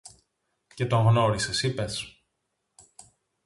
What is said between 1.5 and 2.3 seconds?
είπες;